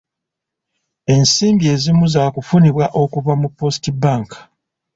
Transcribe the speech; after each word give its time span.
Ensimbi 1.13 1.65
ezimu 1.75 2.05
zaakufunibwa 2.13 2.85
okuva 3.01 3.33
mu 3.41 3.47
Post 3.57 3.83
Bank. 4.01 4.29